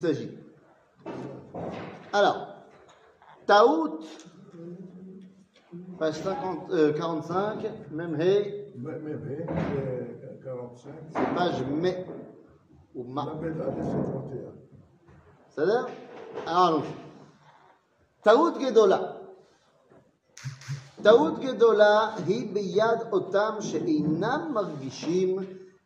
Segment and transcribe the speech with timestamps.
[0.00, 0.30] s'agit.
[2.12, 2.46] Alors,
[3.46, 3.98] Taout,
[5.98, 11.92] page 50, euh, 45, même hey, Mais, mais, mais, euh, 45, page me
[12.94, 13.24] ou ma.
[13.24, 14.52] la médaille, c'est 31.
[15.48, 15.86] בסדר?
[16.48, 16.82] אמרנו.
[18.22, 19.12] טעות גדולה.
[21.02, 25.38] טעות גדולה היא ביד אותם שאינם מרגישים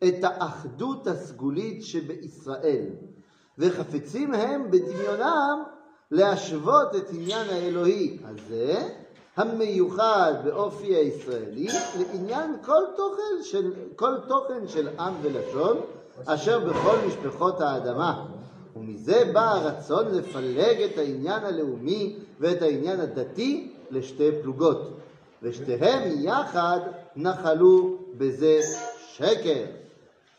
[0.05, 2.87] את האחדות הסגולית שבישראל,
[3.59, 5.63] וחפצים הם בדמיונם
[6.11, 8.89] להשוות את עניין האלוהי הזה,
[9.37, 15.81] המיוחד באופי הישראלי, לעניין כל תוכן של, כל תוכן של עם ולשון,
[16.27, 18.27] אשר בכל משפחות האדמה.
[18.77, 24.91] ומזה בא הרצון לפלג את העניין הלאומי ואת העניין הדתי לשתי פלוגות,
[25.43, 26.81] ושתיהם יחד
[27.17, 28.61] נחלו בזה
[29.13, 29.65] שקר.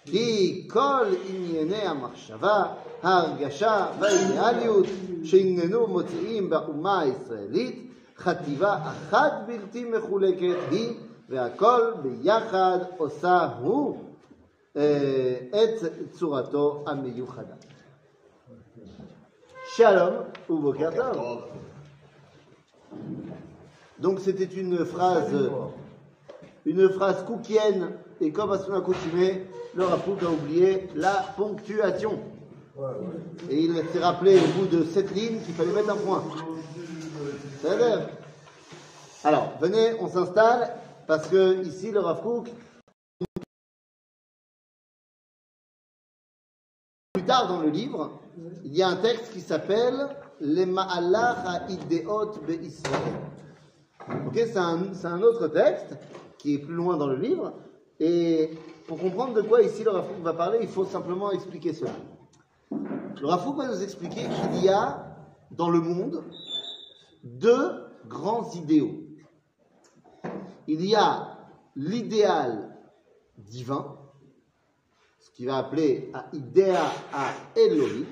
[0.04, 2.64] כי כל ענייני המחשבה,
[3.02, 4.86] ההרגשה והאידיאליות
[5.24, 10.94] שעניינו מוציאים באומה הישראלית, חטיבה אחת בלתי מחולקת היא,
[11.28, 14.04] והכל ביחד עושה הוא
[14.76, 17.54] אה, את צורתו המיוחדה.
[19.76, 20.14] Shalom
[20.48, 21.40] ou Boker Tov.
[23.98, 25.50] Donc c'était une phrase,
[26.65, 32.19] une phrase koukienne, et comme à son accoutumé, le Rafouk a oublié la ponctuation.
[33.49, 36.23] Et il s'est rappelé au bout de sept lignes qu'il fallait mettre un point.
[39.23, 40.75] Alors, venez, on s'installe,
[41.07, 42.49] parce que ici, le Rafouk,
[47.13, 48.21] plus tard dans le livre,
[48.63, 53.13] il y a un texte qui s'appelle Les Ma'alach Ha'iddeot Be'Israël.
[54.27, 55.95] Ok, c'est un autre texte
[56.43, 57.53] qui est plus loin dans le livre.
[58.01, 58.51] Et
[58.85, 61.93] pour comprendre de quoi ici le Rafouk va parler, il faut simplement expliquer cela.
[62.69, 65.15] Le Rafouk va nous expliquer qu'il y a
[65.51, 66.21] dans le monde
[67.23, 68.91] deux grands idéaux.
[70.67, 71.37] Il y a
[71.77, 72.77] l'idéal
[73.37, 73.97] divin,
[75.19, 78.05] ce qu'il va appeler à idéa à Elohit,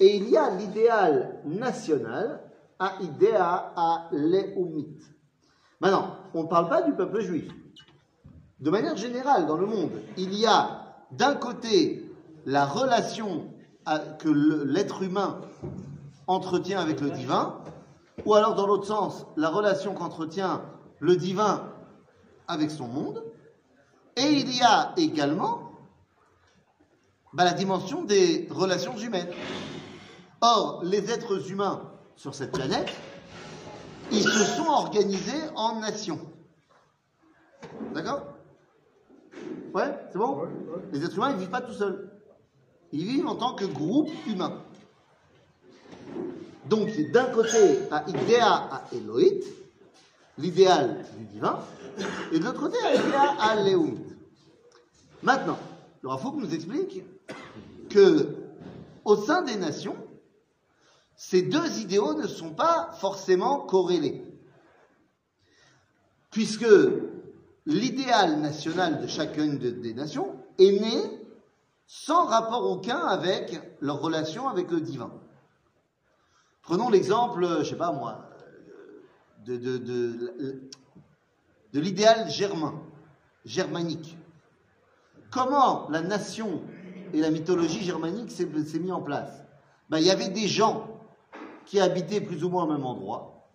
[0.00, 4.96] et il y a l'idéal national à idéa à Léoumit.
[5.80, 7.50] Maintenant, on ne parle pas du peuple juif.
[8.60, 12.04] De manière générale, dans le monde, il y a d'un côté
[12.46, 13.44] la relation
[14.18, 15.40] que l'être humain
[16.26, 17.56] entretient avec le divin,
[18.24, 20.62] ou alors dans l'autre sens, la relation qu'entretient
[21.00, 21.64] le divin
[22.46, 23.24] avec son monde,
[24.16, 25.72] et il y a également
[27.32, 29.30] bah, la dimension des relations humaines.
[30.40, 31.82] Or, les êtres humains
[32.16, 32.90] sur cette planète,
[34.12, 36.20] ils se sont organisés en nations.
[37.94, 38.26] D'accord?
[39.74, 40.36] Ouais, c'est bon?
[40.36, 40.82] Ouais, ouais.
[40.92, 42.10] Les êtres humains, ils vivent pas tout seuls.
[42.92, 44.62] Ils vivent en tant que groupe humain.
[46.66, 49.44] Donc, c'est d'un côté à Idéa à Elohit,
[50.38, 51.60] l'idéal du divin,
[52.32, 54.06] et de l'autre côté à Idéa à Léoumit.
[55.22, 55.58] Maintenant,
[56.02, 57.02] le Rafouk nous explique
[57.88, 58.34] que
[59.04, 59.96] au sein des nations,
[61.22, 64.24] ces deux idéaux ne sont pas forcément corrélés.
[66.30, 66.64] Puisque
[67.66, 71.20] l'idéal national de chacune de- des nations est né
[71.86, 75.12] sans rapport aucun avec leur relation avec le divin.
[76.62, 78.30] Prenons l'exemple, je sais pas moi,
[79.44, 80.70] de, de, de,
[81.74, 82.30] l'idéal
[83.44, 84.16] germanique.
[85.30, 86.62] Comment la nation
[87.12, 89.44] et la mythologie germanique s'est s'est mis en place?
[89.90, 90.96] Ben, Il y avait des gens
[91.70, 93.46] qui habitaient plus ou moins au même endroit.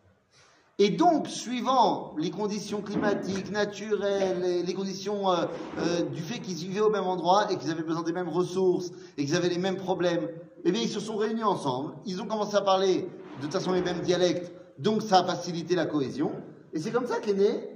[0.79, 5.45] Et donc, suivant les conditions climatiques, naturelles, les, conditions euh,
[5.79, 8.91] euh, du fait qu'ils vivaient au même endroit et qu'ils avaient besoin des mêmes ressources
[9.17, 10.29] et qu'ils avaient les mêmes problèmes,
[10.63, 11.91] eh bien, ils se sont réunis ensemble.
[12.05, 13.01] Ils ont commencé à parler
[13.37, 16.31] de toute façon les mêmes dialectes, donc ça a facilité la cohésion.
[16.71, 17.69] Et c'est comme ça qu'est né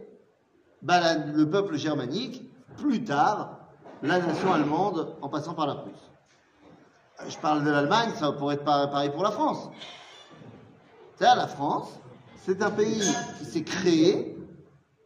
[0.81, 3.59] bah, le peuple germanique, plus tard,
[4.03, 6.11] la nation allemande, en passant par la Prusse.
[7.19, 9.69] Euh, Je parle de l'Allemagne, ça pourrait être pa- pareil pour la France.
[11.19, 11.89] C'est-à-dire la France,
[12.45, 13.03] c'est un pays
[13.37, 14.37] qui s'est créé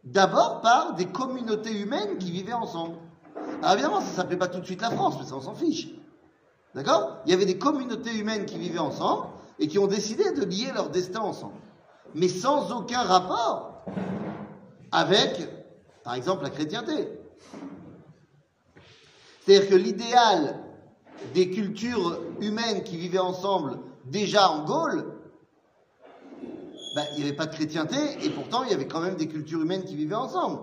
[0.04, 2.94] d'abord par des communautés humaines qui vivaient ensemble.
[3.60, 5.56] Alors évidemment, ça ne s'appelait pas tout de suite la France, mais ça on s'en
[5.56, 5.88] fiche.
[6.72, 7.16] D'accord?
[7.26, 9.26] Il y avait des communautés humaines qui vivaient ensemble
[9.58, 11.54] et qui ont décidé de lier leur destin ensemble.
[12.14, 13.82] Mais sans aucun rapport
[14.92, 15.48] avec,
[16.04, 17.08] par exemple, la chrétienté.
[19.44, 20.60] C'est-à-dire que l'idéal
[21.34, 25.13] des cultures humaines qui vivaient ensemble déjà en Gaule,
[26.94, 29.26] ben, il n'y avait pas de chrétienté et pourtant il y avait quand même des
[29.28, 30.60] cultures humaines qui vivaient ensemble.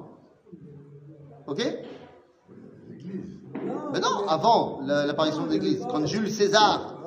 [1.48, 1.60] Ok?
[2.90, 3.24] L'église.
[3.94, 6.98] Mais non, avant la- l'apparition de l'Église, quand Jules César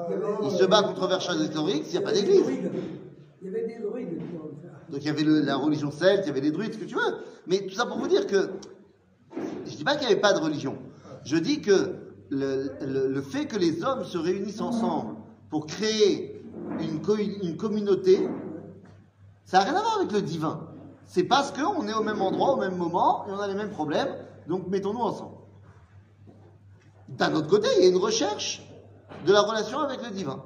[0.44, 2.42] Il se bat contre Vercingétorix, il n'y a pas d'église.
[3.40, 4.20] Il y avait des druides.
[4.90, 6.84] Donc il y avait le- la religion celte, il y avait les druides, ce que
[6.84, 7.16] tu veux.
[7.46, 8.50] Mais tout ça pour vous dire que
[9.64, 10.76] je dis pas qu'il n'y avait pas de religion.
[11.24, 11.94] Je dis que
[12.28, 15.14] le, le- le fait que les hommes se réunissent ensemble
[15.48, 16.44] pour créer
[16.80, 18.28] une, co- une communauté,
[19.44, 20.68] ça n'a rien à voir avec le divin.
[21.06, 23.70] C'est parce qu'on est au même endroit, au même moment, et on a les mêmes
[23.70, 24.08] problèmes,
[24.48, 25.36] donc mettons-nous ensemble.
[27.08, 28.62] D'un autre côté, il y a une recherche
[29.26, 30.42] de la relation avec le divin.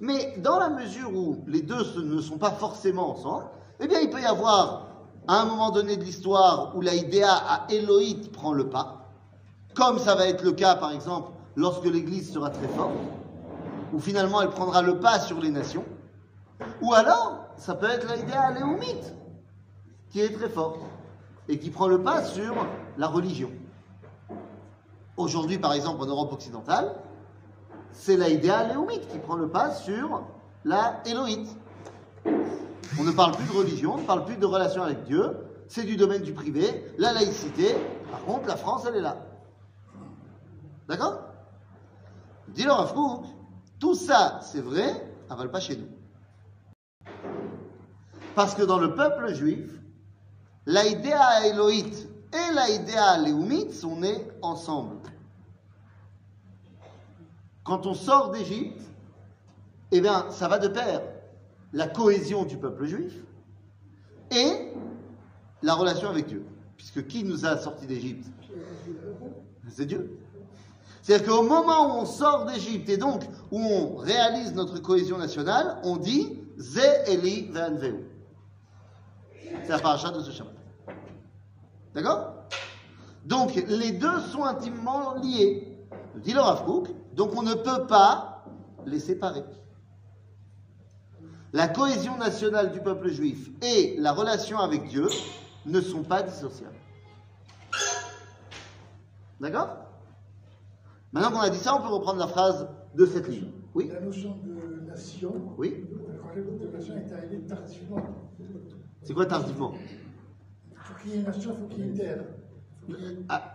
[0.00, 3.46] Mais dans la mesure où les deux ne sont pas forcément ensemble,
[3.80, 4.88] eh bien, il peut y avoir,
[5.26, 9.10] à un moment donné de l'histoire, où la idéa à Elohit prend le pas,
[9.74, 12.94] comme ça va être le cas, par exemple, lorsque l'Église sera très forte,
[13.92, 15.84] où finalement elle prendra le pas sur les nations,
[16.82, 19.14] ou alors, ça peut être la idéa léomite,
[20.10, 20.80] qui est très forte,
[21.48, 22.54] et qui prend le pas sur
[22.96, 23.50] la religion.
[25.16, 26.94] Aujourd'hui, par exemple, en Europe occidentale,
[27.92, 30.22] c'est la qui prend le pas sur
[30.64, 31.56] la éloïte.
[32.98, 35.36] On ne parle plus de religion, on ne parle plus de relation avec Dieu,
[35.68, 37.74] c'est du domaine du privé, la laïcité.
[38.10, 39.16] Par contre, la France, elle est là.
[40.88, 41.20] D'accord?
[42.48, 42.86] Dis leur à
[43.78, 45.88] tout ça, c'est vrai, avale pas chez nous.
[48.34, 49.70] Parce que dans le peuple juif,
[50.66, 54.96] la idéa éloïte et la idéa léomite sont nées ensemble.
[57.62, 58.82] Quand on sort d'Égypte,
[59.92, 61.00] eh bien, ça va de pair
[61.72, 63.14] la cohésion du peuple juif
[64.30, 64.72] et
[65.62, 66.44] la relation avec Dieu.
[66.76, 68.26] Puisque qui nous a sortis d'Égypte?
[69.70, 70.18] C'est Dieu.
[71.02, 75.78] C'est-à-dire qu'au moment où on sort d'Égypte et donc où on réalise notre cohésion nationale,
[75.84, 78.13] on dit Ze Eli Ve'anveu.
[79.62, 80.54] C'est la paracha de ce Shabbat.
[81.94, 82.34] D'accord?
[83.24, 85.78] Donc les deux sont intimement liés.
[86.16, 88.44] Dit le Rav Kook, donc on ne peut pas
[88.86, 89.44] les séparer.
[91.52, 95.06] La cohésion nationale du peuple juif et la relation avec Dieu
[95.66, 96.74] ne sont pas dissociables.
[99.40, 99.76] D'accord?
[101.12, 103.50] Maintenant qu'on a dit ça, on peut reprendre la phrase de cette ligne.
[103.74, 103.88] Oui?
[103.92, 105.84] La notion de nation, Oui
[106.36, 108.02] le concept de nation est arrivé tardivement.
[109.04, 109.74] C'est quoi tardivement
[110.86, 112.24] Pour qu'il y ait une nation, il faut qu'il y ait une terre.
[113.28, 113.54] Ah,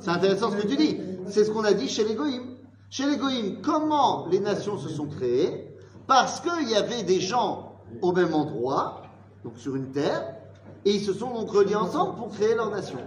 [0.00, 0.98] C'est intéressant ce que tu dis.
[1.28, 2.56] C'est ce qu'on a dit chez les Goïms.
[2.90, 5.74] Chez les Goïms, comment les nations se sont créées
[6.06, 9.02] Parce qu'il y avait des gens au même endroit,
[9.44, 10.36] donc sur une terre,
[10.84, 12.98] et ils se sont donc reliés ensemble pour créer leur nation.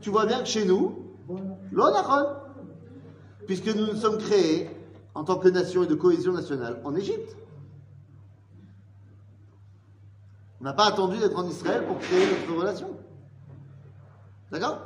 [0.00, 1.14] Tu vois bien que chez nous,
[1.72, 2.26] l'Onachon,
[3.46, 4.70] puisque nous nous sommes créés
[5.14, 7.36] en tant que nation et de cohésion nationale en Égypte.
[10.55, 12.89] On n'a pas attendu d'être en Israël pour créer notre relation.
[14.51, 14.85] D'accord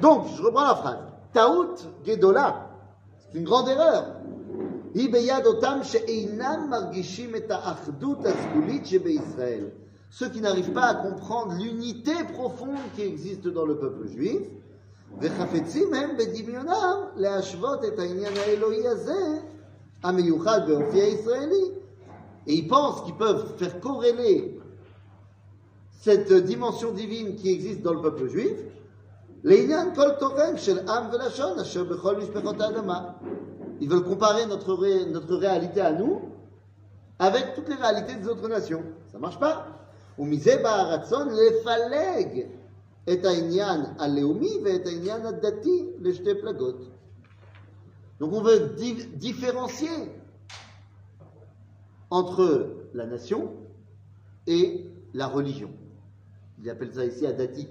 [0.00, 0.98] donc, je reprends la phrase.
[1.32, 1.74] Taout
[2.04, 2.70] Gedola,
[3.18, 4.04] c'est une grande erreur.
[4.94, 9.64] היא ביד אותם שאינם מרגישים את האחדות הסגולית שבישראל.
[10.10, 14.42] Ceux qui n'arrivent pas à comprendre l'unité profonde qui existe dans le peuple juif,
[15.20, 19.38] וחפצים הם בדמיונם להשוות את העניין האלוהי הזה,
[20.02, 21.64] המיוחד באופי הישראלי.
[22.47, 24.59] et ils pensent qu'ils peuvent faire corréler
[26.01, 28.57] cette dimension divine qui existe dans le peuple juif,
[29.45, 29.67] ils
[33.89, 36.21] veulent comparer notre, notre réalité à nous
[37.19, 38.83] avec toutes les réalités des autres nations.
[39.11, 39.67] Ça ne marche pas.
[48.19, 48.75] Donc on veut
[49.15, 49.89] différencier
[52.13, 53.51] entre la nation
[54.45, 55.71] et la religion.
[56.61, 57.67] Il appelle ça ici adati.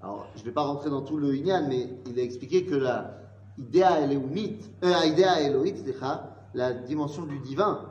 [0.00, 2.76] Alors, je ne vais pas rentrer dans tout le Inyan, mais il a expliqué que
[2.76, 3.18] la
[3.58, 4.94] idéa élohite, euh,
[6.54, 7.90] la dimension du divin,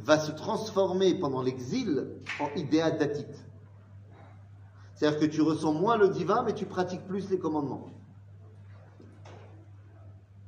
[0.00, 3.46] va se transformer pendant l'exil en idéa datite.
[4.94, 7.88] C'est-à-dire que tu ressens moins le divin, mais tu pratiques plus les commandements.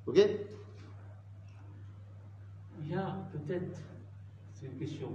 [0.06, 0.20] Ok?
[2.82, 3.80] Il y a peut-être,
[4.64, 5.08] une question,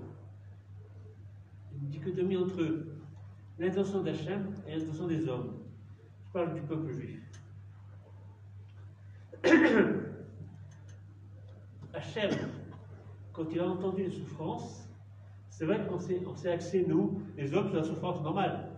[1.73, 2.85] une dichotomie entre
[3.57, 5.57] l'intention d'Hachem et l'intention des hommes.
[6.27, 7.19] Je parle du peuple juif.
[11.93, 12.31] Hachem,
[13.33, 14.87] quand il a entendu les souffrances,
[15.49, 18.69] c'est vrai qu'on s'est, axé, nous, les hommes, sur la souffrance normale.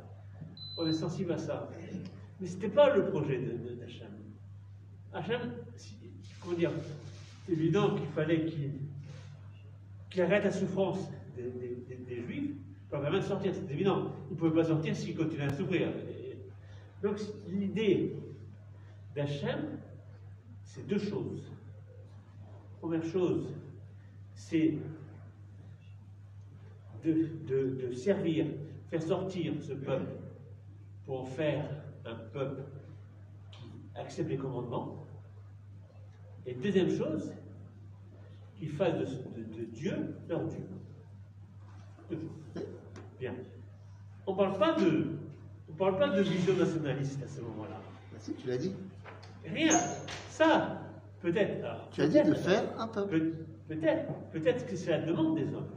[0.77, 1.69] On est sensible à ça.
[2.39, 3.39] Mais ce n'était pas le projet
[3.79, 4.07] d'Hachem.
[5.13, 5.41] Hachem,
[6.41, 6.71] comment dire,
[7.45, 8.71] c'est évident qu'il fallait qu'il,
[10.11, 12.51] qu'il arrête la souffrance des, des- des- des Juifs
[12.89, 13.53] pour vraiment sortir.
[13.55, 14.11] C'est évident.
[14.29, 15.89] Il ne pouvait pas sortir s'il continuait à souffrir.
[17.01, 18.15] Donc l'idée
[19.15, 19.79] d'Hachem,
[20.63, 21.43] c'est deux choses.
[22.79, 23.47] première chose,
[24.33, 24.75] c'est
[27.03, 28.45] de, de- de servir,
[28.89, 30.11] faire sortir ce peuple
[31.05, 31.69] pour en faire
[32.05, 32.63] un peuple
[33.51, 33.65] qui
[33.95, 35.05] accepte les commandements.
[36.45, 37.31] Et deuxième chose,
[38.61, 40.59] qu'ils fassent de, de- de Dieu leur Dieu.
[43.19, 43.33] Bien.
[44.27, 45.07] On ne parle pas de,
[45.69, 47.79] on parle pas de vision nationaliste à ce moment-là.
[48.11, 48.73] Bah si, tu l'as dit.
[49.45, 49.77] Rien.
[50.29, 50.79] Ça,
[51.21, 51.89] peut-être.
[51.91, 53.19] Tu as dit de faire un peuple.
[53.19, 53.33] Peut-
[53.69, 55.69] Peut-être, peut-être que c'est la demande des hommes.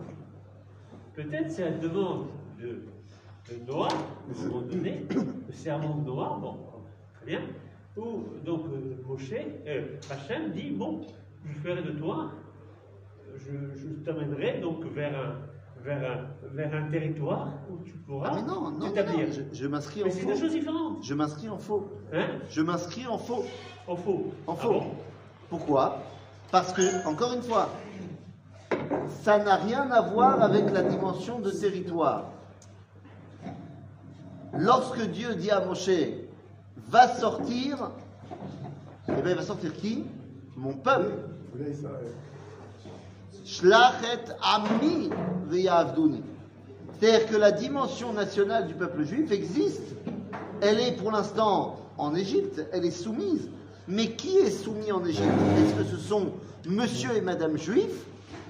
[1.15, 2.27] Peut-être c'est la demande
[2.61, 5.07] de, de Noah, à un moment donné,
[5.47, 6.57] le serment de Noah, bon,
[7.15, 7.41] très bien,
[7.97, 11.03] où donc euh, Moshe, euh, Hachem dit, bon,
[11.47, 12.33] je ferai de toi,
[13.37, 18.35] je, je t'amènerai donc vers un, vers, un, vers un territoire où tu pourras Ah
[18.37, 19.27] mais non, non, non, t'établir.
[19.29, 20.29] non, je, je m'inscris en Mais c'est faux.
[20.29, 21.03] deux choses différentes.
[21.03, 21.89] Je m'inscris en faux.
[22.13, 23.45] Hein Je m'inscris en faux.
[23.87, 24.33] En faux.
[24.47, 24.73] En Ah faux.
[24.73, 24.91] bon
[25.51, 25.99] Pourquoi?
[26.51, 27.69] Parce que, encore une fois,
[29.23, 32.31] ça n'a rien à voir avec la dimension de territoire.
[34.57, 35.91] Lorsque Dieu dit à Moshe,
[36.89, 37.91] va sortir,
[39.09, 40.05] eh bien il va sortir qui?
[40.57, 41.13] Mon peuple.
[44.43, 45.11] Ami.
[46.99, 49.83] C'est-à-dire que la dimension nationale du peuple juif existe.
[50.61, 53.51] Elle est pour l'instant en Égypte, elle est soumise.
[53.87, 55.29] Mais qui est soumis en Égypte?
[55.59, 56.33] Est-ce que ce sont
[56.67, 58.07] monsieur et madame juifs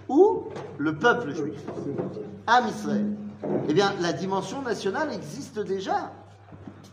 [0.09, 0.45] ou
[0.79, 1.61] le peuple juif?
[2.47, 3.07] Am Israël.
[3.69, 6.13] Eh bien, la dimension nationale existe déjà.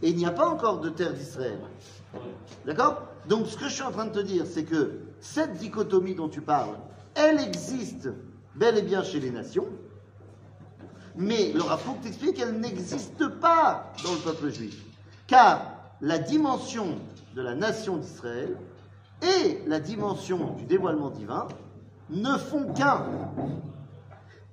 [0.02, 1.60] Et il n'y a pas encore de terre d'Israël.
[2.66, 3.04] D'accord?
[3.30, 6.30] Donc, ce que je suis en train de te dire, c'est que cette dichotomie dont
[6.30, 6.76] tu parles,
[7.16, 8.10] elle existe
[8.56, 9.68] bel et bien chez les nations,
[11.16, 14.84] mais le Rav Kook t'explique qu'elle n'existe pas dans le peuple juif.
[15.28, 15.62] Car
[16.02, 16.98] la dimension
[17.36, 18.58] de la nation d'Israël
[19.22, 21.48] et la dimension du dévoilement divin
[22.10, 23.06] ne font qu'un.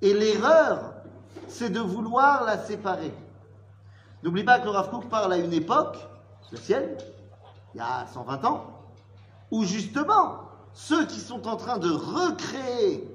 [0.01, 0.93] Et l'erreur,
[1.47, 3.13] c'est de vouloir la séparer.
[4.23, 5.97] N'oublie pas que le Rav parle à une époque,
[6.51, 6.97] la sienne,
[7.73, 8.65] il y a 120 ans,
[9.51, 13.07] où justement, ceux qui sont en train de recréer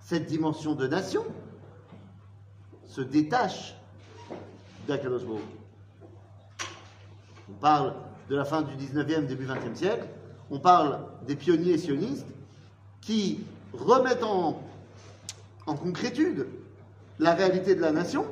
[0.00, 1.24] cette dimension de nation
[2.86, 3.74] se détachent
[4.86, 5.22] d'Akadosh.
[7.48, 7.94] On parle
[8.28, 10.06] de la fin du 19e, début 20e siècle,
[10.50, 12.26] on parle des pionniers sionistes
[13.00, 14.62] qui remettent en,
[15.66, 16.46] en concrétude
[17.18, 18.26] la réalité de la nation,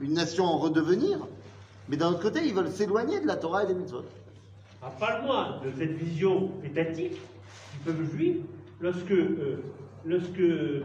[0.00, 1.18] une nation en redevenir,
[1.88, 4.04] mais d'un autre côté, ils veulent s'éloigner de la Torah et des mitzvot.
[4.82, 8.36] Ah, Parle-moi de cette vision étatique du peuple juif
[8.80, 9.62] lorsque, euh,
[10.04, 10.82] lorsque euh,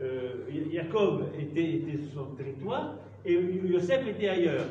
[0.00, 4.66] euh, Jacob était, était sur son territoire et Yosef était ailleurs.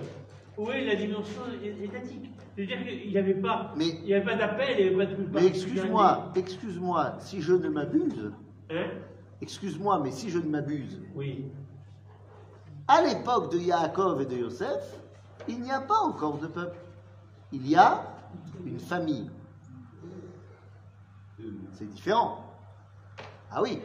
[0.58, 1.42] Où est la dimension
[1.84, 2.32] étatique?
[2.56, 5.12] C'est-à-dire qu'il n'y avait pas, Mais- il n'y avait pas d'appel, il n'y avait pas
[5.14, 5.28] de.
[5.34, 8.32] Mais excuse-moi, excuse-moi, si je ne m'abuse,
[8.72, 8.88] Hein?
[9.42, 11.46] excuse-moi, mais si je ne m'abuse, Oui.
[12.88, 15.00] à l'époque de Yaakov et de Yosef,
[15.48, 16.78] il n'y a pas encore de peuple.
[17.52, 18.04] Il y a
[18.66, 19.30] une famille.
[21.74, 22.44] C'est différent.
[23.52, 23.82] Ah oui,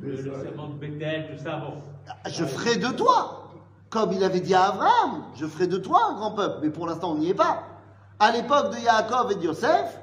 [0.00, 1.82] Le, le serment de Bethel, tout ça, bon.
[2.26, 3.48] je ferai de toi,
[3.90, 6.86] comme il avait dit à Abraham, je ferai de toi un grand peuple, mais pour
[6.86, 7.64] l'instant on n'y est pas.
[8.20, 9.98] À l'époque de Yaakov et de Yosef,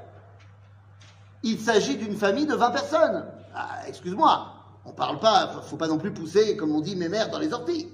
[1.44, 3.26] il s'agit d'une famille de 20 personnes.
[3.56, 4.48] Ah, Excuse-moi,
[4.84, 7.54] on parle pas, faut pas non plus pousser, comme on dit, mes mères dans les
[7.54, 7.88] orties.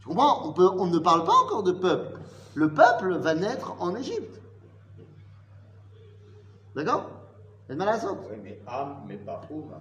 [0.00, 0.48] Tu comprends?
[0.48, 2.18] On, peut, on ne parle pas encore de peuple.
[2.56, 4.40] Le peuple va naître en Égypte.
[6.74, 7.10] D'accord?
[7.68, 8.16] El Malasot.
[8.30, 9.78] Oui, mais âme, mais pas Ouma.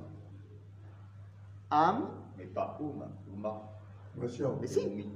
[1.70, 3.08] Am, Mais pas Ouma.
[3.34, 3.62] Ouma.
[4.17, 4.58] Nation.
[4.60, 4.82] mais si.
[4.82, 5.10] Léoumi.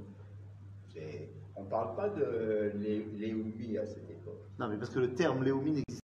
[0.94, 4.40] C'est- On ne parle pas de Lé- Léoumi à cette époque.
[4.58, 6.00] Non, mais parce que le terme Léomi n'existe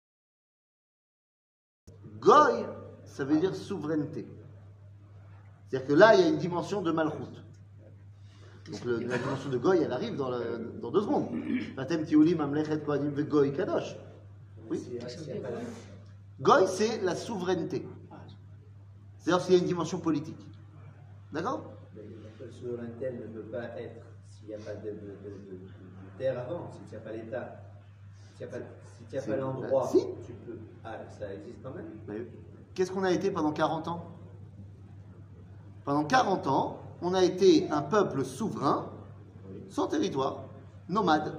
[1.87, 1.93] pas.
[2.19, 2.67] Goy,
[3.05, 4.27] ça veut dire souveraineté.
[5.69, 7.44] C'est-à-dire que là, il y a une dimension de malchoute.
[8.71, 11.29] Donc le- la dimension de Goy, elle arrive dans, le- dans deux secondes.
[11.77, 13.97] Vatem tiuli mamlechet kohanim vegoy kadosh.
[14.71, 14.83] Oui.
[16.41, 17.87] Goy, c'est la souveraineté.
[19.19, 20.47] C'est-à-dire qu'il y a une dimension politique.
[21.33, 21.73] D'accord?
[21.95, 22.03] Mais
[22.41, 26.19] La souveraineté ne peut pas être s'il n'y a pas de, de- de- de- de
[26.19, 27.61] terre avant, s'il n'y a pas l'État,
[28.37, 28.65] s'il n'y a pas,
[29.21, 29.99] s'il a l'endroit, si.
[30.27, 30.59] tu peux.
[30.85, 32.27] Ah, ça existe quand même?
[32.75, 34.11] Qu'est-ce qu'on a été pendant 40 ans?
[35.85, 38.87] Pendant 40 ans, on a été un peuple souverain,
[39.69, 40.45] sans territoire,
[40.89, 41.35] nomade.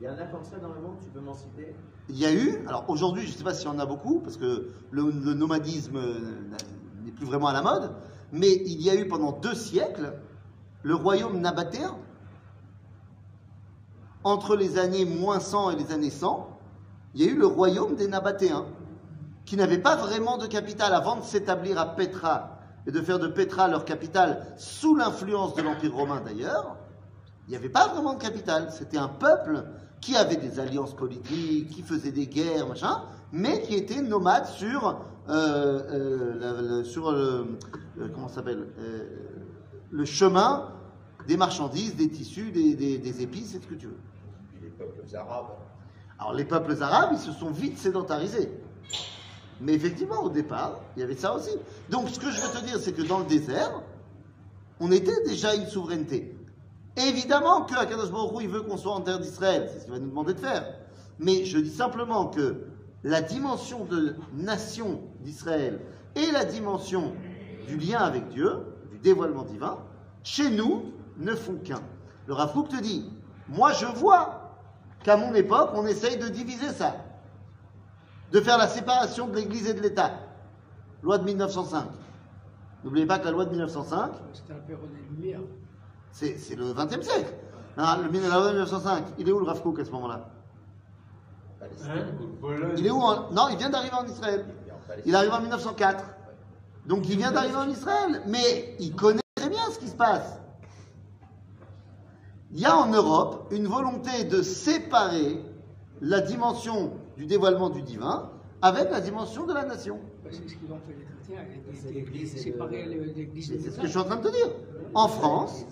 [0.00, 1.74] Il y en a comme ça dans le monde, tu peux m'en citer?
[2.08, 4.20] Il y a eu, alors aujourd'hui, je ne sais pas s'il y en a beaucoup,
[4.20, 6.00] parce que le, le nomadisme
[7.04, 7.90] n'est plus vraiment à la mode,
[8.32, 10.14] mais il y a eu pendant deux siècles
[10.84, 11.96] le royaume nabatéen.
[14.22, 16.48] Entre les années moins 100 et les années 100,
[17.14, 18.66] il y a eu le royaume des Nabatéens,
[19.44, 22.57] qui n'avaient pas vraiment de capitale avant de s'établir à Petra
[22.88, 26.76] et de faire de Petra leur capitale sous l'influence de l'Empire romain d'ailleurs.
[27.46, 28.68] Il n'y avait pas vraiment de capitale.
[28.72, 29.64] C'était un peuple
[30.00, 35.00] qui avait des alliances politiques, qui faisait des guerres, machin, mais qui était nomade sur,
[35.28, 35.32] euh,
[35.90, 37.58] euh, la- la- sur le,
[37.96, 39.04] le- comment s'appelle, euh,
[39.90, 40.68] le chemin
[41.26, 43.98] des marchandises, des tissus, des, des- des épices, et ce que tu veux.
[44.54, 45.48] Puis les peuples arabes.
[46.18, 48.50] Alors les peuples arabes, ils se sont vite sédentarisés.
[49.60, 51.50] Mais effectivement, au départ, il y avait ça aussi.
[51.90, 53.82] Donc ce que je veux te dire, c'est que dans le désert,
[54.80, 56.34] on était déjà une souveraineté.
[56.96, 58.10] Évidemment que Akadosh
[58.40, 60.64] il veut qu'on soit en terre d'Israël, c'est ce qu'il va nous demander de faire.
[61.18, 62.66] Mais je dis simplement que
[63.04, 65.80] la dimension de nation d'Israël
[66.16, 67.12] et la dimension
[67.66, 68.50] du lien avec Dieu,
[68.90, 69.78] du dévoilement divin,
[70.22, 71.82] chez nous, ne font qu'un.
[72.26, 73.10] Le Rav te dit,
[73.48, 74.56] moi je vois
[75.02, 76.96] qu'à mon époque, on essaye de diviser ça,
[78.32, 80.12] de faire la séparation de l'Église et de l'État.
[81.02, 81.84] Loi de 1905.
[82.84, 85.40] N'oubliez pas que la loi de 1905, C'était la période des Lumières.
[86.12, 87.34] c'est le XXe siècle.
[87.76, 90.28] Hein, le, la loi de 1905, il est où le Rav Kook à ce moment-là?
[91.60, 91.90] Palestine.
[91.90, 92.68] Hein?
[92.76, 94.44] Il est où en- Non, il vient d'arriver en Israël.
[95.06, 96.04] Il arrive en 1904.
[96.86, 98.22] Donc il vient d'arriver en Israël.
[98.26, 100.38] Mais il connaît très bien ce qui se passe.
[102.52, 105.42] Il y a en Europe une volonté de séparer
[106.00, 108.30] la dimension du dévoilement du divin
[108.62, 109.98] avec la dimension de la nation.
[110.30, 111.44] C'est ce qu'ils ont fait les chrétiens.
[111.74, 112.34] C'est l'Église
[113.16, 114.50] l'Église ce que je suis en train de te dire.
[114.94, 115.64] En France,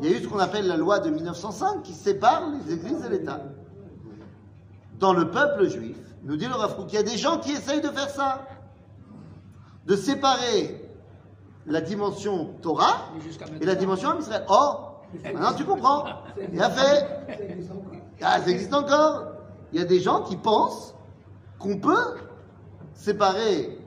[0.00, 3.04] il y a eu ce qu'on appelle la loi de 1905 qui sépare les églises
[3.04, 3.42] et l'État.
[4.98, 7.52] Dans le peuple juif, nous dit le Rav Kook, il y a des gens qui
[7.52, 8.46] essayent de faire ça.
[9.86, 10.80] De séparer
[11.66, 13.08] la dimension Torah
[13.60, 14.44] et la dimension Am Israël.
[14.48, 14.74] Oh,
[15.24, 16.04] maintenant tu comprends.
[16.52, 17.06] Il a fait.
[17.26, 17.92] ça existe encore.
[18.20, 19.31] Ah, ça existe encore.
[19.72, 20.94] Il y a des gens qui pensent
[21.58, 22.16] qu'on peut
[22.94, 23.78] séparer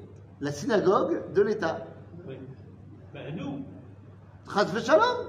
[0.41, 1.85] la synagogue de l'État.
[2.27, 2.35] Oui.
[3.13, 3.59] Ben nous,
[4.51, 5.27] Chas v'shalom.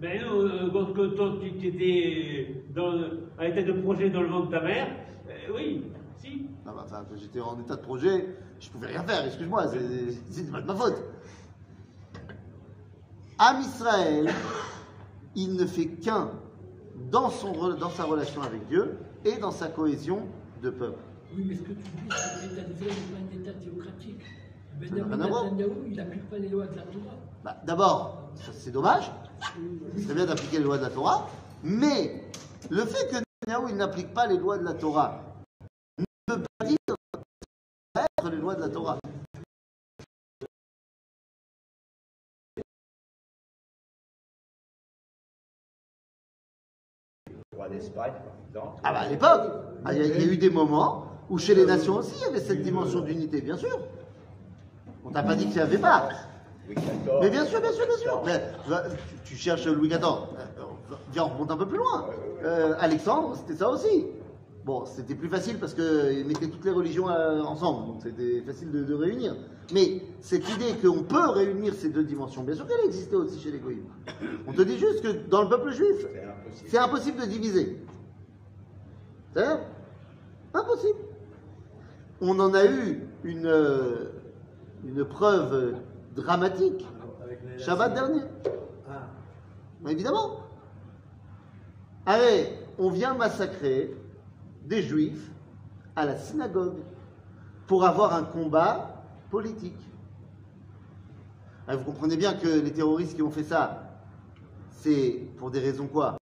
[0.00, 0.70] ben nous, euh,
[1.16, 2.94] quand, tu étais dans,
[3.38, 4.88] à état de projet dans le ventre de ta mère,
[5.28, 5.84] euh, oui,
[6.16, 6.46] si.
[6.66, 8.26] Non, bah, enfin, j'étais en état de projet,
[8.60, 11.02] je pouvais rien faire, excuse-moi, c'est- pas de ma faute.
[13.38, 14.30] Am Israël,
[15.36, 16.30] il ne fait qu'un
[17.10, 20.22] dans, son dans sa relation avec Dieu et dans sa cohésion
[20.62, 21.00] de peuple.
[21.36, 24.22] Oui, mais ce que tu dis, c'est que l'État d'Israël n'est pas un État théocratique.
[24.80, 25.16] Benjamin.
[25.16, 27.16] Netanyahu, il n'applique pas les lois de la Torah.
[27.44, 29.10] Bah, D'abord, c'est dommage,
[29.96, 31.28] c'est bien d'appliquer les lois de la Torah,
[31.62, 32.24] mais
[32.70, 35.22] le fait que Netanyahu il n'applique pas les lois de la Torah
[36.28, 36.78] ne veut pas dire
[37.96, 38.98] être les lois de la Torah.
[47.58, 48.80] Roi d'Espagne, par exemple.
[48.84, 49.52] Ah bah à l'époque,
[49.84, 52.40] ah, il y, a- eu des moments où chez les nations aussi il y avait
[52.40, 53.76] cette dimension d'unité, bien sûr.
[55.04, 56.08] On t'a pas dit qu'il n'y avait pas.
[56.68, 56.88] Louis XIV.
[57.20, 58.22] Mais bien sûr, bien sûr, bien sûr.
[58.26, 58.42] Mais,
[59.24, 60.02] tu, cherches Louis XIV.
[60.04, 60.62] Euh,
[61.12, 62.06] Viens, on remonte un peu plus loin.
[62.44, 64.06] Euh, Alexandre, c'était ça aussi.
[64.64, 68.70] Bon, c'était plus facile parce qu'ils mettaient toutes les religions euh, ensemble, donc c'était facile
[68.70, 69.34] de, de réunir.
[69.72, 73.50] Mais cette idée qu'on peut réunir ces deux dimensions, bien sûr qu'elle existait aussi chez
[73.50, 73.86] les Goïms.
[74.46, 76.06] On te dit juste que dans le peuple juif,
[76.66, 77.20] C'est impossible.
[77.20, 77.80] de diviser.
[79.34, 79.46] C'est
[80.54, 80.98] impossible.
[82.20, 84.12] On en a eu une, euh,
[84.84, 85.76] une preuve
[86.16, 86.84] dramatique
[87.22, 88.22] Avec les Shabbat dernier.
[88.90, 89.06] Ah,
[89.88, 90.40] Évidemment.
[92.06, 93.94] Allez, on vient massacrer
[94.64, 95.30] des juifs
[95.94, 96.78] à la synagogue
[97.66, 99.78] pour avoir un combat politique.
[101.66, 104.00] Ah, vous comprenez bien que les terroristes qui ont fait ça,
[104.70, 106.17] c'est pour des raisons quoi?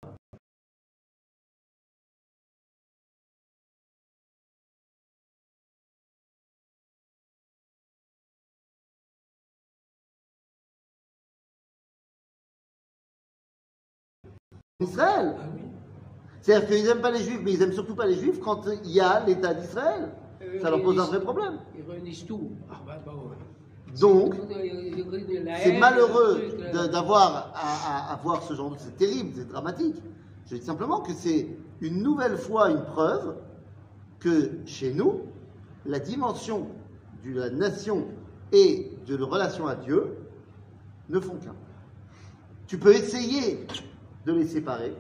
[14.84, 15.34] Israël.
[15.38, 15.42] Ah.
[16.40, 18.90] C'est-à-dire qu'ils n'aiment pas les juifs, mais ils n'aiment surtout pas les juifs quand il
[18.90, 20.10] y a l'État d'Israël.
[20.42, 21.54] Euh, Ça leur pose un vrai problème.
[21.76, 22.50] Ils réunissent tout.
[22.70, 23.12] Ah, bah, bah.
[24.00, 24.34] Donc,
[25.62, 26.42] c'est malheureux
[26.74, 28.76] euh, d'avoir à, à- à voir ce genre de...
[28.78, 29.96] C'est terrible, c'est dramatique.
[30.50, 31.48] Je dis simplement que c'est
[31.80, 33.36] une nouvelle fois une preuve
[34.18, 35.20] que chez nous,
[35.86, 36.66] la dimension
[37.24, 38.06] de la nation
[38.52, 40.16] et de la relation à Dieu
[41.08, 41.54] ne font qu'un.
[42.66, 43.64] Tu peux essayer
[44.26, 44.94] de les séparer.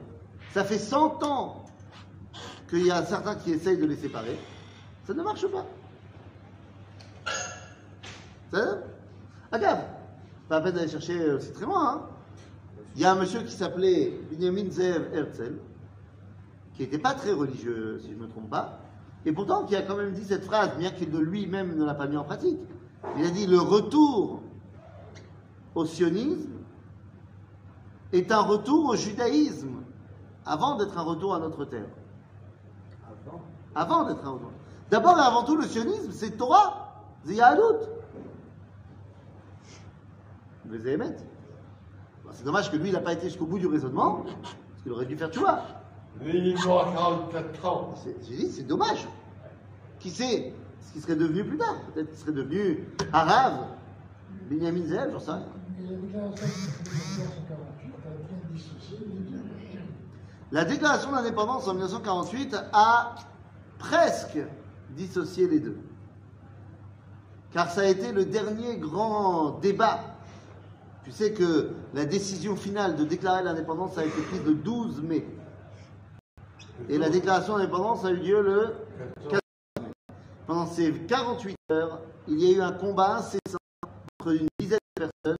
[0.52, 1.64] Ça fait 100 ans
[2.68, 4.38] qu'il y a certains qui essayent de les séparer.
[5.06, 5.66] Ça ne marche pas.
[8.52, 8.78] Ça
[9.52, 9.80] Regarde,
[10.48, 11.92] pas la peine d'aller chercher aussi très loin.
[11.94, 12.02] hein.
[12.96, 15.54] Il y a un monsieur qui s'appelait Benjamin Zev Herzl,
[16.74, 18.80] qui n'était pas très religieux, si je ne me trompe pas,
[19.26, 21.94] Et pourtant, qui a quand même dit cette phrase, bien qu'il de lui-même ne l'a
[21.94, 22.58] pas mis en pratique.
[23.18, 24.42] Il a dit le retour
[25.74, 26.50] au sionisme
[28.14, 29.82] est un retour au judaïsme,
[30.46, 31.88] avant d'être un retour à notre terre.
[33.06, 33.40] Avant.
[33.74, 34.50] Avant d'être un retour.
[34.90, 36.80] D'abord et avant tout, le sionisme, c'est Torah.
[37.24, 37.32] Vous
[40.72, 41.22] les mettre.
[42.32, 45.06] C'est dommage que lui, il n'a pas été jusqu'au bout du raisonnement, parce qu'il aurait
[45.06, 45.60] dû faire tu vois.
[46.20, 47.94] Mais il à 44 ans.
[47.96, 49.08] C'est- J'ai dit, c'est dommage.
[49.98, 51.76] Qui sait ce qu'il serait devenu plus tard?
[51.92, 53.66] Peut-être qu'il serait devenu Arabe,
[54.50, 55.42] Benjamin Zeb, j'en sais rien.
[60.52, 63.16] La déclaration d'indépendance en 1948 a
[63.78, 64.38] presque
[64.90, 65.78] dissocié les deux.
[67.52, 70.00] Car ça a été le dernier grand débat.
[71.04, 75.26] Tu sais que la décision finale de déclarer l'indépendance a été prise le 12 mai.
[76.88, 78.74] Et la déclaration d'indépendance a eu lieu le
[79.28, 79.40] 14
[79.80, 79.90] mai.
[80.46, 83.58] Pendant ces 48 heures, il y a eu un combat incessant
[84.20, 85.36] entre une dizaine de personnes.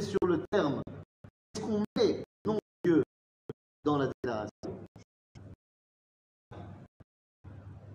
[0.00, 0.82] Sur le terme,
[1.54, 3.02] est-ce qu'on met le nom de Dieu
[3.84, 4.48] dans la déclaration?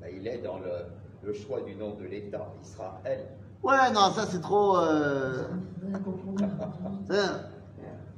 [0.01, 0.85] Bah, il est dans le,
[1.23, 3.27] le choix du nom de l'État, Israël.
[3.61, 4.77] Ouais, non, ça c'est trop.
[4.77, 5.47] euh,
[7.09, 7.49] ça,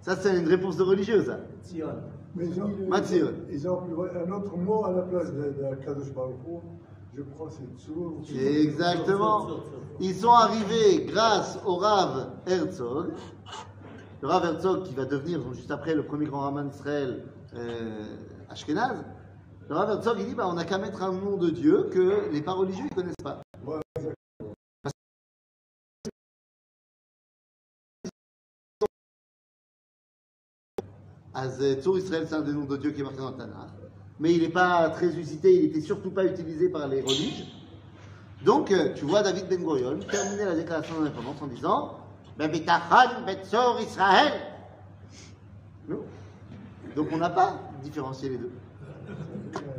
[0.01, 1.37] ça, c'est une réponse de religieux, ça.
[1.61, 1.87] Sion.
[2.35, 3.45] Mais ils ont, Mathieu.
[3.49, 6.35] ils ont un autre mot à la place de, de la Kadosh Baruch.
[7.15, 8.15] Je crois que c'est Tsur.
[8.37, 9.47] Exactement.
[10.01, 13.13] Ils sont arrivés grâce au Rav Herzog.
[14.21, 18.17] Le Rav Herzog qui va devenir juste après le premier grand rabbin d'Israël, euh,
[18.49, 19.03] Ashkenaz.
[19.67, 22.29] Le Rav Herzog, il dit bah, on n'a qu'à mettre un nom de Dieu que
[22.31, 23.41] les pas religieux ne connaissent pas.
[31.33, 33.69] Az Tzur Israël, c'est un des noms de Dieu qui est marqué dans le Tanakh.
[34.21, 37.45] Mais il n'est pas très usité, il n'était surtout pas utilisé par les religieux.
[38.45, 42.04] Donc, euh, tu vois David Ben Gurion terminer la déclaration d'indépendance en disant
[42.37, 44.33] Ben Betachan Betzor Israël.
[45.87, 46.03] Non.
[46.95, 48.51] Donc, on n'a pas différencié les deux.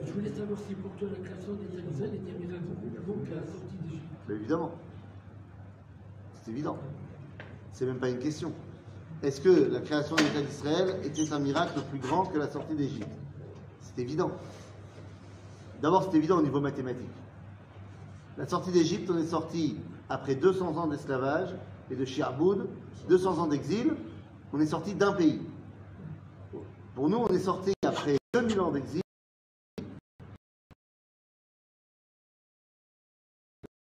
[0.05, 4.05] Je voulais savoir si pour toi la création des Israël était que la sortie d'Égypte.
[4.29, 4.71] Mais évidemment.
[6.43, 6.79] C'est évident.
[7.73, 8.53] C'est même pas une question.
[9.23, 12.75] Est-ce que la création de l'État d'Israël était un miracle plus grand que la sortie
[12.75, 13.09] d'Égypte?
[13.81, 14.31] C'est évident.
[15.83, 17.11] D'abord, c'est évident au niveau mathématique.
[18.39, 21.55] La sortie d'Égypte, on est sorti après 200 ans d'esclavage
[21.91, 22.69] et de Shiarboud,
[23.09, 23.95] 200 ans d'exil,
[24.53, 25.41] on est sorti d'un pays.
[26.95, 29.03] Pour nous, on est sorti après 2000 ans d'exil.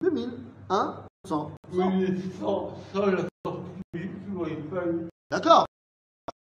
[0.02, 0.30] 2000,
[0.68, 1.52] 1, 100.
[1.72, 5.08] Oui, sans, sans la sortie d'Égypte, il n'aurait pas eu.
[5.30, 5.66] D'accord.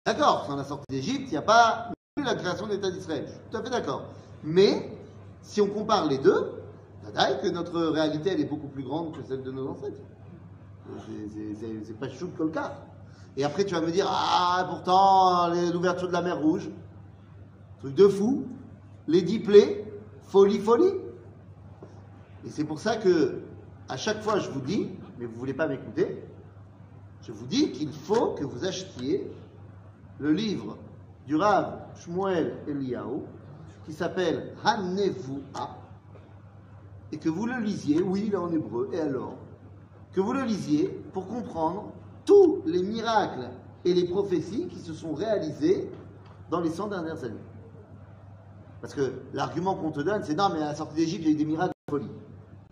[0.05, 0.45] D'accord.
[0.45, 3.25] Sans la sortie d'Égypte, il n'y a pas eu la création de l'État d'Israël.
[3.27, 4.05] Je suis tout à fait d'accord.
[4.43, 4.91] Mais,
[5.41, 6.61] si on compare les deux,
[7.41, 10.01] que notre réalité, elle est beaucoup plus grande que celle de nos ancêtres.
[11.07, 12.85] C'est- pas chou que le cas.
[13.37, 16.69] Et après, tu vas me dire, ah, pourtant, l'ouverture de la mer Rouge,
[17.79, 18.45] truc de fou,
[19.07, 19.85] les dix plaies,
[20.23, 20.93] folie, folie.
[22.45, 23.41] Et c'est pour ça que,
[23.89, 26.23] à chaque fois, je vous dis, mais vous voulez pas m'écouter,
[27.21, 29.29] je vous dis qu'il faut que vous achetiez
[30.19, 30.77] le livre
[31.25, 33.21] du Rav Shmuel Eliyahu
[33.85, 35.77] qui s'appelle Hanevua
[37.11, 39.35] et que vous le lisiez, oui, il est en hébreu, et alors?
[40.15, 41.91] Que vous le lisiez pour comprendre
[42.23, 43.49] tous les miracles
[43.83, 45.91] et les prophéties qui se sont réalisés
[46.49, 47.43] dans les 100 dernières années.
[48.79, 51.31] Parce que l'argument qu'on te donne, c'est non, mais à la sortie d'Égypte, il y
[51.31, 52.11] a eu des miracles de folie.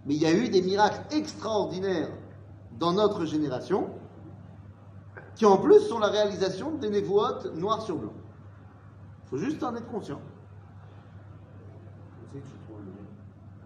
[0.05, 2.11] Mais il y a eu des miracles extraordinaires
[2.79, 3.89] dans notre génération
[5.35, 8.13] qui en plus sont la réalisation des névotes noir sur blanc.
[9.25, 10.21] Il faut juste en être conscient.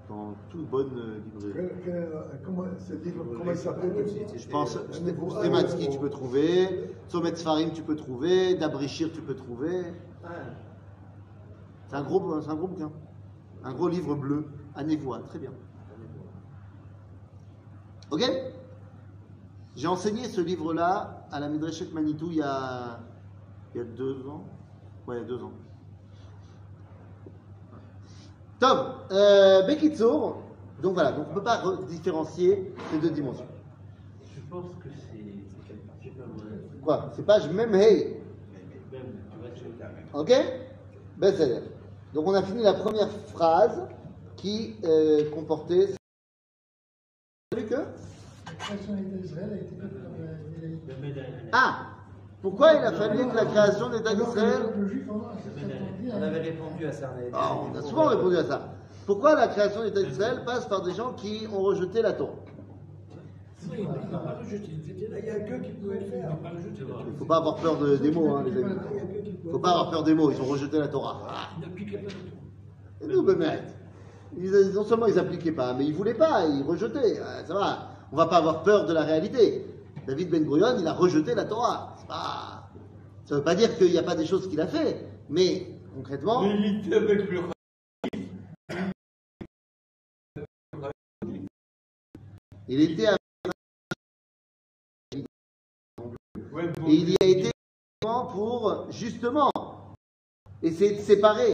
[0.10, 1.70] Dans toute bonne euh, librairie.
[1.84, 4.06] Quel- comment, il s'appelle
[4.38, 9.84] Je pense, Strematsky, tu peux trouver, Somet Sfarim, tu peux trouver, Dabrichir, tu peux trouver.
[11.88, 12.92] C'est un gros, c'est un gros bouquin.
[13.64, 15.52] Un gros livre bleu, à Névois, très bien.
[18.12, 18.22] Ok?
[19.76, 23.00] J'ai enseigné ce livre-là à la Midrashet Manitou il y a,
[23.76, 24.46] il y a deux ans.
[25.06, 25.52] Ouais, il y a deux ans.
[28.60, 30.42] Tom, euh, Bekitsour,
[30.82, 33.46] donc voilà, donc on ne peut pas re- différencier ces deux dimensions.
[34.36, 35.68] Je pense que c'est.
[36.02, 36.60] c'est pas mal.
[36.84, 38.18] Quoi C'est page même hey.
[38.92, 39.64] Même, tu vois, tu
[40.12, 40.22] vois.
[40.22, 40.32] Ok?
[41.18, 41.62] Ben c'est
[42.14, 43.88] Donc on a fini la première phrase
[44.38, 45.90] qui euh, comportait.
[47.52, 47.74] Que?
[47.76, 51.34] La création de l'État d'Israël a été faite par la- les- Le médaille.
[51.52, 51.88] Ah
[52.42, 56.40] Pourquoi il a fallu que la création d'État Alors que d'Israël le juif, on avait
[56.40, 57.12] répondu à ça.
[57.18, 58.74] on Ah, On a souvent répondu à ça.
[59.06, 62.34] Pourquoi la création d'État d'Israël passe par des gens qui ont rejeté la Torah?
[63.78, 64.70] Il n'a pas rejeté.
[64.86, 66.32] c'était- Il y a que qui pouvaient le Il faire.
[67.08, 68.76] Il ne faut pas avoir peur de- des mots, hein, les amis.
[69.44, 71.18] Il ne faut pas avoir peur des mots, ils ont rejeté la Torah.
[71.28, 73.04] Ah, Il n'appliquait pas le tout.
[73.04, 73.60] et nous, ben, merde.
[74.38, 77.20] Ils- non seulement ils n'appliquaient pas, mais ils ne voulaient pas, ils rejetaient.
[77.22, 77.78] Ah, Ça va,
[78.12, 79.66] on ne va pas avoir peur de la réalité.
[80.08, 81.97] David Ben Gurion, il a rejeté la Torah.
[82.08, 82.70] Pas-
[83.26, 85.68] Ça ne veut pas dire qu'il n'y a pas des choses qu'il a fait, mais
[85.94, 87.42] concrètement, Il était avec le
[92.70, 93.18] il était à-.
[96.88, 97.52] Et il y a été
[98.02, 99.52] pour, justement,
[100.62, 101.54] essayer de séparer.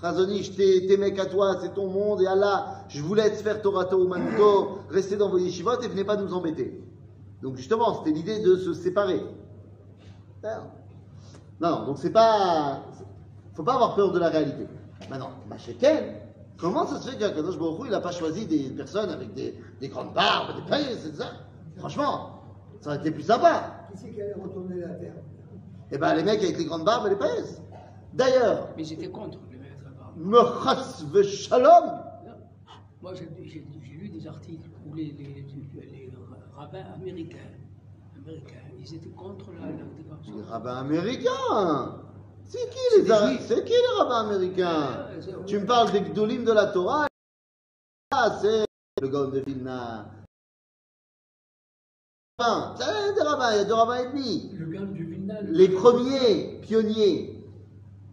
[0.00, 3.60] Chazonish, t'es t'es mec à toi, c'est ton monde, et Allah, je vous laisse faire
[3.60, 6.82] Torato ou Manto, restez dans vos yeshivot et venez pas nous embêter.
[7.42, 9.20] Donc justement, c'était l'idée de se séparer.
[10.42, 10.70] Non,
[11.60, 12.82] non, donc c'est pas.
[13.54, 14.66] faut pas avoir peur de la réalité.
[15.08, 16.14] Maintenant, Macheken,
[16.58, 19.88] comment ça se fait qu'Akadosh Baruch il n'a pas choisi des personnes avec des, des
[19.88, 21.32] grandes barbes, des pailles, c'est ça?
[21.76, 22.42] Franchement,
[22.80, 23.86] ça aurait été plus sympa.
[23.92, 25.14] Qui c'est qui allait retourner la terre?
[25.90, 27.44] Eh ben, les mecs avec les grandes barbes et les pailles.
[28.12, 30.16] D'ailleurs, Mais j'étais contre le maître barbe.
[30.16, 32.00] Mechas Veshalom,
[33.02, 33.64] Moi, j'ai
[33.98, 35.42] lu des articles où les, les- les
[36.60, 37.38] rabbins américains,
[38.16, 40.36] américains, ils étaient contre la, la déclaration.
[40.36, 41.96] les rabbins américains.
[42.44, 45.06] C'est qui les, c'est qui les rabbins américains
[45.46, 47.06] Tu me parles des Gdolim de la Torah
[48.10, 48.64] Ah, c'est
[49.00, 50.10] le Gaon de Vilna.
[52.76, 54.50] C'est des rabbins, il y a deux rabbins et demi.
[54.54, 55.40] Le Vilna.
[55.42, 57.42] Les premiers pionniers,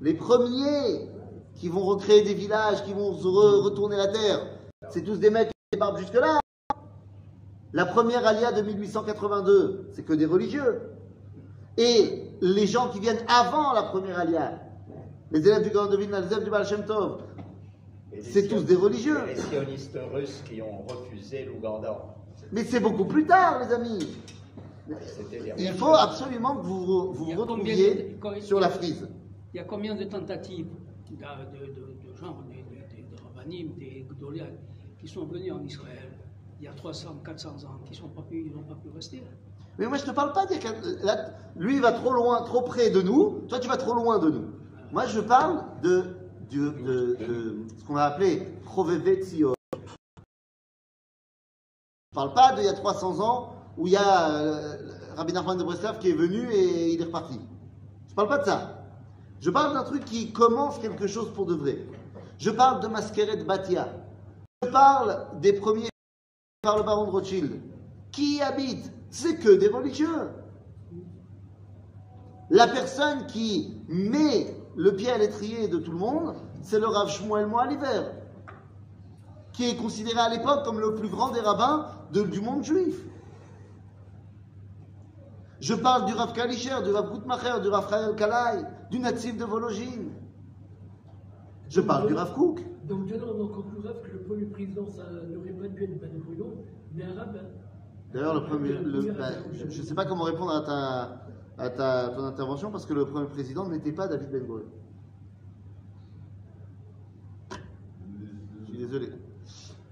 [0.01, 1.09] les premiers
[1.55, 4.39] qui vont recréer des villages, qui vont se re- retourner la terre,
[4.89, 6.39] c'est tous des mecs qui barbes jusque-là.
[7.73, 10.81] La première alia de 1882, c'est que des religieux.
[11.77, 14.59] Et les gens qui viennent avant la première alia,
[15.31, 17.21] les élèves du Gaon de Vilna, les élèves du Baal Shem Tov,
[18.21, 19.17] c'est tous des religieux.
[19.27, 22.03] Les sionistes russes qui ont refusé l'Ouganda.
[22.51, 24.07] Mais c'est beaucoup plus tard, les amis.
[25.57, 29.07] Il faut absolument que vous vous retrouviez de- sur la frise.
[29.53, 30.67] Il y a combien de tentatives
[31.09, 34.45] de, de, de, de gens, des, des, des, des rabbinim, des gdolias,
[34.99, 36.09] qui sont venus en Israël
[36.59, 39.23] il y a 300, 400 ans, qui n'ont pas, pu- ils n'ont pas pu rester
[39.77, 40.45] Mais moi, je ne te parle pas
[41.03, 43.41] là, lui, il va trop loin, trop près de nous.
[43.47, 44.45] Toi, tu vas trop loin de nous.
[44.91, 46.05] Moi, je parle de,
[46.51, 49.53] de, de- de ce qu'on va appeler Provevet Sion.
[49.73, 49.79] Je
[52.19, 54.77] ne parle pas d'il y a 300 ans où il y a euh,
[55.15, 57.39] Rabbi Nachman de Breslav qui est venu et il est reparti.
[58.07, 58.73] Je ne parle pas de ça.
[59.39, 61.85] Je parle d'un truc qui commence quelque chose pour de vrai.
[62.39, 63.89] Je parle de Maskeret Batia.
[64.63, 65.89] Je parle des premiers
[66.67, 67.61] par le baron de Rothschild.
[68.11, 68.91] Qui y habite?
[69.09, 70.31] C'est que des religieux.
[72.49, 77.07] La personne qui met le pied à l'étrier de tout le monde, c'est le Rav
[77.07, 78.01] Shmuel Moaliver,
[79.53, 83.01] qui est considéré à l'époque comme le plus grand des rabbins du monde juif.
[85.61, 89.45] Je parle du Rav Kalischer, du Rav Gutmacher, du Rav Chael Kalai, du Natsif de
[89.45, 90.11] Vologine.
[91.69, 92.59] Je parle du Rav Kook.
[92.83, 95.99] Donc, de là, on en conclura que le premier président, ça n'aurait pas dû être
[95.99, 96.56] Ben Gurion.
[98.13, 98.73] D'ailleurs, le premier,
[99.11, 102.93] bah, je ne sais pas comment répondre à ta, à ta ton intervention parce que
[102.93, 104.65] le premier président n'était pas David Ben Gurion.
[108.61, 109.09] Je suis désolé.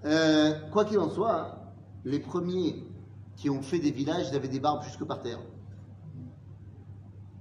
[0.06, 1.74] Euh, quoi qu'il en soit,
[2.06, 2.88] les premiers
[3.36, 5.40] qui ont fait des villages, avaient des barbes jusque par terre.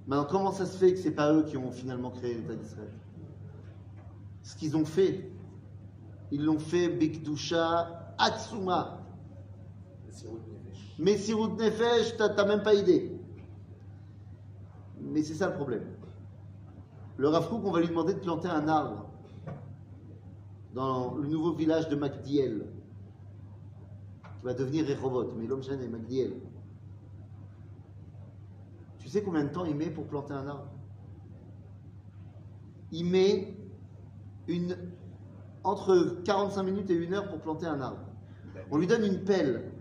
[0.07, 2.91] Maintenant, comment ça se fait que c'est pas eux qui ont finalement créé l'État d'Israël?
[4.43, 5.31] Ce qu'ils ont fait,
[6.31, 9.04] ils l'ont fait Bikdusha Atsuma.
[10.99, 13.19] Mais si route Nefesh, t'as même pas idée.
[15.01, 15.83] Mais c'est ça le problème.
[17.17, 19.09] Le Rav Kook, on va lui demander de planter un arbre
[20.73, 22.67] dans le nouveau village de Magdiel,
[24.39, 26.33] qui va devenir Rehovot, mais l'homme est Magdiel.
[28.99, 30.67] Tu sais combien de temps il met pour planter un arbre?
[32.91, 33.55] Il met
[34.47, 34.75] une,
[35.63, 38.05] entre 45 minutes et une heure pour planter un arbre.
[38.71, 39.71] On lui donne une pelle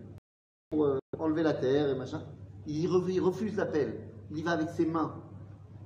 [0.83, 2.23] euh, enlever la terre et machin.
[2.67, 4.01] Il, re- refuse la pelle.
[4.31, 5.15] Il y va avec ses mains.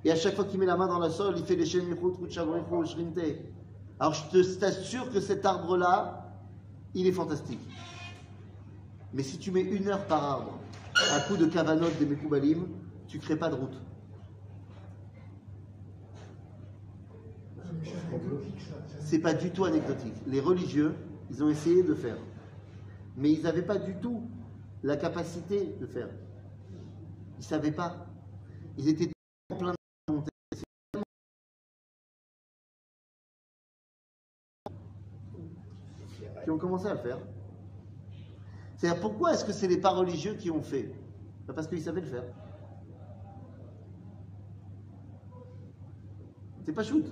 [0.05, 3.19] Et à chaque fois qu'il met la main dans le sol, il fait kuchabrichu, shrinte.
[4.01, 6.33] Alors je t'assure que cet arbre-là,
[6.95, 7.61] il est fantastique.
[9.13, 10.59] Mais si tu mets une heure par arbre,
[11.15, 12.69] à coup de cavanote des Mekoubalim,
[13.09, 13.81] tu crées pas de route.
[19.01, 20.15] C'est pas du tout anecdotique.
[20.27, 20.95] Les religieux,
[21.31, 22.19] ils ont essayé de faire.
[23.17, 24.23] Mais ils n'avaient pas du tout
[24.83, 26.09] la capacité de faire.
[27.35, 28.07] Ils ne savaient pas.
[28.77, 29.11] Ils étaient
[29.51, 29.77] en plein de
[30.93, 31.05] tellement-
[36.45, 37.19] qui ont commencé à le faire.
[38.77, 40.93] C'est-à-dire, pourquoi est-ce que c'est les pas religieux qui ont fait?
[41.47, 42.25] Ben, Parce qu'ils savaient le faire.
[46.65, 47.05] C'est pas shoot.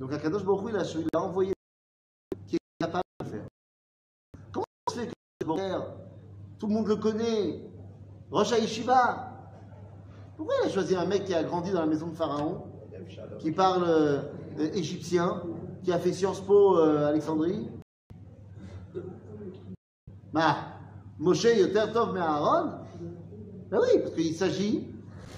[0.00, 1.52] Donc Akadosh Baruch il a, il a envoyé
[2.52, 3.46] est capable de le faire.
[4.50, 7.60] Comment ça se fait que ce Borer, tout le monde le connaît,
[8.30, 9.30] Rosh Yeshiva
[10.36, 12.62] Pourquoi il a choisi un mec qui a grandi dans la maison de Pharaon,
[13.40, 14.22] qui parle euh,
[14.74, 15.42] égyptien,
[15.82, 17.68] qui a fait Sciences Po euh, Alexandrie?
[20.32, 20.56] Bah,
[21.18, 22.70] Moshe Yoter Tov Aaron.
[23.70, 24.86] Ben oui, parce qu'il s'agit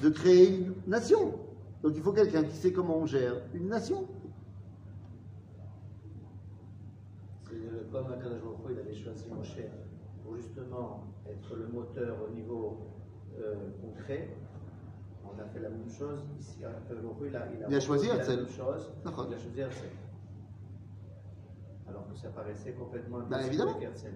[0.03, 1.35] de créer une nation.
[1.83, 4.07] Donc il faut quelqu'un qui sait comment on gère une nation.
[7.49, 9.57] C'est il avait choisi Moshe
[10.35, 12.79] pour justement être le moteur au niveau
[13.41, 14.29] euh, concret.
[15.25, 16.59] On a fait la même chose ici.
[16.61, 18.31] Baruch Hu, il a, Il a choisi proposé Herzl.
[18.31, 18.91] la même chose.
[19.05, 19.85] Il a choisi Herzl.
[21.89, 23.71] Alors que ça paraissait complètement Ben, impossible évidemment.
[23.77, 24.07] avec Herzl.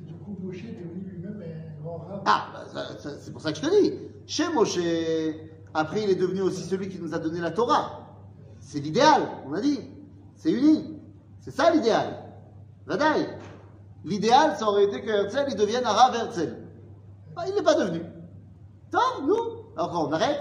[0.00, 2.22] Et du coup, Moshe est devenu lui-même un grand rabbin.
[2.26, 3.98] Ah, bah, c'est pour ça que je te dis.
[4.26, 4.78] Chez Moshe,
[5.72, 8.00] après il est devenu aussi celui qui nous a donné la Torah.
[8.60, 9.80] C'est l'idéal, on a dit.
[10.36, 10.98] C'est uni.
[11.40, 12.22] C'est ça l'idéal.
[12.86, 13.26] Vadaï.
[14.04, 16.56] L'idéal, ça aurait été que Herzl, il devienne arabe Herzl.
[17.34, 18.02] Bah, il n'est pas devenu.
[18.90, 19.64] Tom, nous?
[19.76, 20.40] Alors quand on arrête?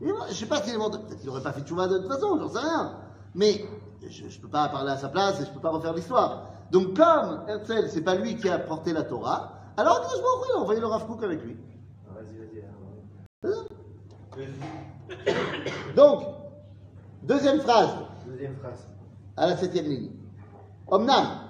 [0.00, 0.90] Il est Je ne sais pas s'il est mort.
[0.90, 2.96] Peut-être qu'il n'aurait pas fait Tchouva de toute façon, j'en sais rien.
[3.34, 3.64] Mais
[4.08, 6.44] je ne peux pas parler à sa place et je ne peux pas refaire l'histoire.
[6.70, 10.60] Donc comme Herzl, c'est pas lui qui a porté la Torah, alors Dieu il a
[10.60, 11.56] envoyé le Rav Kook avec lui.
[12.08, 12.18] Ah,
[13.44, 13.64] hein, hein?
[15.96, 16.22] Donc,
[17.22, 17.90] deuxième phrase.
[18.26, 18.86] Deuxième phrase.
[19.36, 20.10] À la septième ligne.
[20.86, 21.49] Omnam.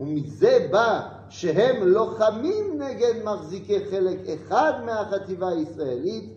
[0.00, 6.34] ומזה בא שהם לוחמים נגד מחזיקי חלק אחד מהחטיבה הישראלית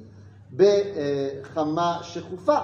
[0.56, 2.60] בחמה שכופה.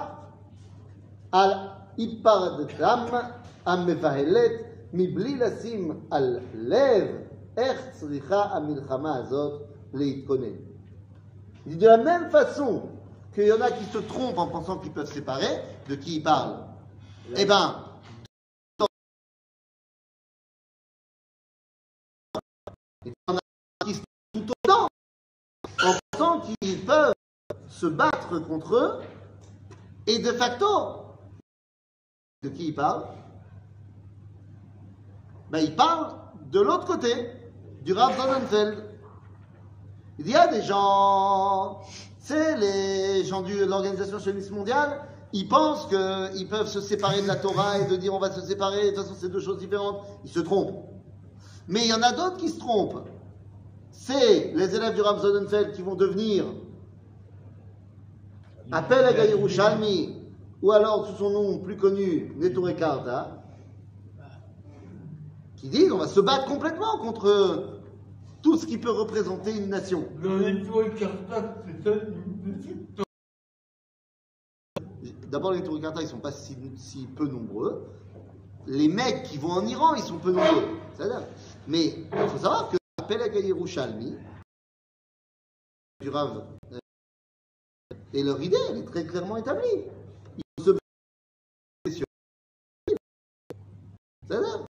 [1.32, 1.50] על
[1.96, 3.04] היפרדתם
[3.66, 4.52] המבהלת
[4.92, 7.08] מבלי לשים על לב
[7.56, 9.62] איך צריכה המלחמה הזאת
[9.94, 10.56] להתכונן.
[11.66, 12.82] Il dit de la même façon
[13.32, 16.22] qu'il y en a qui se trompent en pensant qu'ils peuvent séparer, de qui il
[16.22, 16.56] parle
[17.36, 17.76] Eh ben,
[23.09, 23.39] y en a
[23.85, 24.01] qui se
[24.33, 24.87] trompent tout autant
[25.83, 27.13] en pensant qu'ils peuvent
[27.67, 29.01] se battre contre eux
[30.07, 30.65] et de facto,
[32.41, 33.03] de qui il parle
[35.49, 36.15] ben, Il parle
[36.51, 37.31] de l'autre côté,
[37.83, 38.83] du Rav Sonnenfeld.
[40.19, 41.81] Il y a des gens,
[42.19, 47.35] c'est les gens de l'organisation sioniste mondiale, ils pensent qu'ils peuvent se séparer de la
[47.35, 50.03] Torah et de dire on va se séparer, de toute façon c'est deux choses différentes.
[50.23, 50.96] Ils se trompent.
[51.67, 53.05] Mais il y en a d'autres qui se trompent.
[53.91, 56.45] C'est les élèves du Rav Sonnenfeld qui vont devenir
[58.71, 60.13] Appel à Yerushalmi,
[60.61, 63.41] ou alors sous son nom plus connu, Neturei Karta,
[65.55, 67.79] qui disent on va se battre complètement contre
[68.41, 70.05] tout ce qui peut représenter une nation.
[75.29, 77.85] D'abord, les Neturei Karta, ils sont pas si, si peu nombreux.
[78.65, 80.63] Les mecs qui vont en Iran, ils sont peu nombreux.
[80.93, 81.23] C'est-à-dire-
[81.67, 84.17] Mais il faut savoir que Appel à Yerushalmi,
[85.99, 86.45] du Rav
[88.13, 89.83] et leur idée, elle est très clairement établie.
[90.37, 90.71] Ils se
[91.91, 92.05] sur
[94.27, 94.65] C'est-à-dire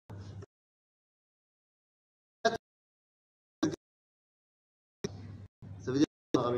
[5.80, 6.52] Ça veut dire quoi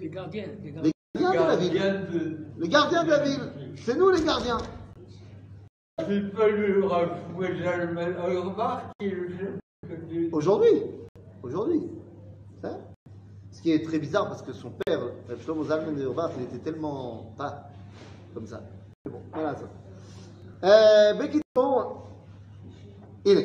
[0.00, 2.46] Les gardiens, les gardiens de la ville.
[2.58, 3.74] Les gardiens de la ville.
[3.76, 4.58] C'est nous les gardiens.
[10.31, 10.83] Aujourd'hui.
[11.43, 11.81] Aujourd'hui.
[12.61, 12.77] Ça
[13.51, 16.43] Ce qui est très bizarre parce que son père, Rav Shlomo Zalman de Urbach, il
[16.43, 17.69] était tellement pas
[18.33, 18.61] comme ça.
[19.05, 19.67] Mais bon, voilà ça.
[20.63, 22.07] Euh, בקיצור,
[23.25, 23.41] הנה,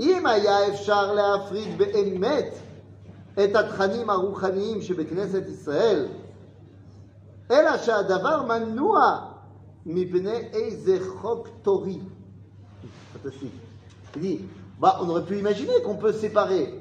[0.00, 2.54] אם היה אפשר להפריד באמת
[3.44, 6.06] את התכנים הרוחניים שבכנסת ישראל,
[7.50, 9.27] אלא שהדבר מנוע
[9.86, 12.00] מפני איזה חוק תורי.
[13.14, 13.52] Fantastique.
[14.16, 14.40] Il dit,
[14.78, 16.74] bah, on aurait pu imaginer qu'on peut séparer.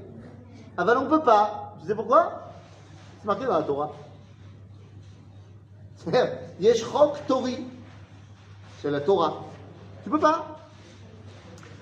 [0.77, 1.75] Ah ben on peut pas.
[1.81, 2.51] Tu sais pourquoi
[3.19, 3.91] C'est marqué dans la Torah.
[6.59, 7.57] Yesh chok tori.
[8.81, 9.43] C'est la Torah.
[10.03, 10.49] Tu peux pas.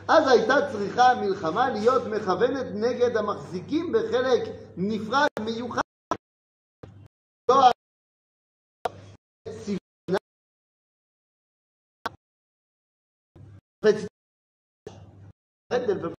[0.08, 5.82] אז הייתה צריכה המלחמה להיות מכוונת נגד המחזיקים בחלק נפרד מיוחד.
[15.71, 16.13] arrête de le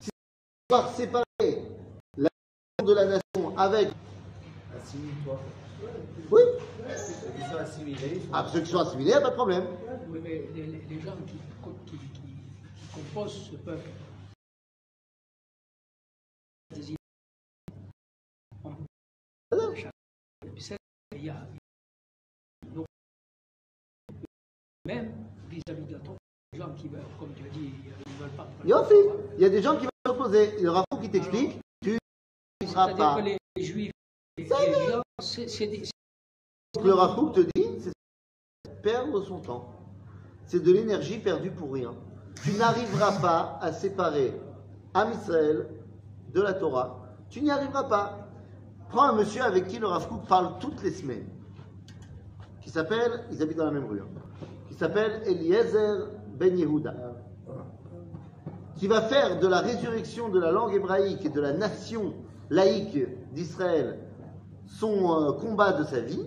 [0.00, 0.10] Si
[0.68, 1.62] pouvoir séparer
[2.16, 3.88] la nation de la nation avec.
[4.76, 5.40] Assimile-toi.
[6.30, 6.40] Oui,
[6.96, 9.66] Ceux qui sont assimilés, ah, ceux qui sont assimilés, pas de problème.
[10.08, 11.34] Oui, mais les, les- gens qui,
[11.90, 13.88] qui- qui- composent ce peuple,
[16.74, 16.96] des
[25.50, 26.14] et puis c'est- il y a, vis-à-vis de la
[26.52, 28.48] les gens qui veulent, comme tu as dit, ils ne veulent pas.
[28.64, 30.54] Il y a des gens qui vont s'opposer.
[30.58, 31.98] Il y aura qui t'explique, tu
[32.62, 33.16] ne seras pas.
[33.16, 33.22] que
[33.56, 33.92] les, juifs,
[34.36, 35.82] les, gens, c'est des-
[36.82, 39.74] le Rav Kook te dit, c'est perdre son temps.
[40.46, 41.94] C'est de l'énergie perdue pour rien.
[42.42, 44.34] Tu n'arriveras pas à séparer
[44.94, 45.68] Am Israël
[46.32, 46.98] de la Torah.
[47.28, 48.28] Tu n'y arriveras pas.
[48.88, 51.28] Prends un monsieur avec qui le Rav Kook parle toutes les semaines,
[52.60, 54.08] qui s'appelle, ils habitent dans la même rue, hein,
[54.70, 56.08] qui s'appelle Eliezer
[56.38, 56.94] Ben Yehuda,
[58.76, 62.14] qui va faire de la résurrection de la langue hébraïque et de la nation
[62.48, 62.98] laïque
[63.34, 63.98] d'Israël
[64.70, 66.24] son euh, combat de sa vie.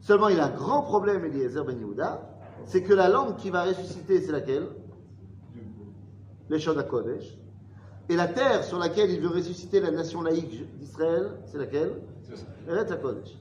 [0.00, 2.20] Seulement, il a un grand problème, Eliezer Ben Yehuda,
[2.66, 4.68] c'est que la langue qui va ressusciter, c'est laquelle?
[6.48, 7.38] Les Shod HaKodesh.
[8.08, 12.02] Et la terre sur laquelle il veut ressusciter la nation laïque d'Israël, c'est laquelle?
[12.68, 13.36] Eretz HaKodesh.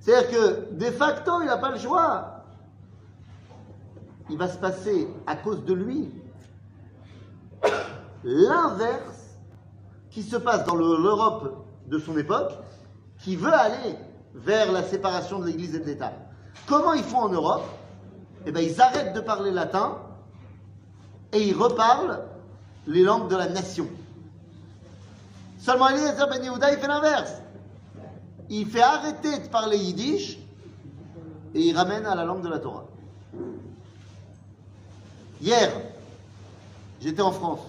[0.00, 2.33] C'est-à-dire que, de facto, il n'a pas le choix.
[4.30, 6.10] Il va se passer, à cause de lui,
[8.22, 9.36] l'inverse
[10.10, 12.52] qui se passe dans le- l'Europe de son époque,
[13.18, 13.96] qui veut aller
[14.34, 16.12] vers la séparation de l'Église et de l'État.
[16.66, 17.64] Comment ils font en Europe?
[18.46, 19.98] Eh bien, ils arrêtent de parler latin
[21.32, 22.24] et ils reparlent
[22.86, 23.86] les langues de la nation.
[25.58, 27.34] Seulement Eliezer Ben Yehuda, il fait l'inverse.
[28.50, 30.38] Il fait arrêter de parler yiddish
[31.54, 32.84] et il ramène à la langue de la Torah.
[35.40, 35.72] Hier,
[37.00, 37.60] j'étais en France.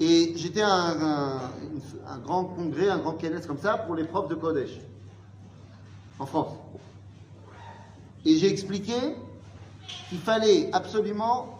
[0.00, 4.36] Et j'étais à un, grand congrès, un grand kenes comme ça pour les profs de
[4.36, 4.78] Kodesh
[6.20, 6.52] en France.
[8.24, 8.94] Et j'ai expliqué
[10.08, 11.58] qu'il fallait absolument,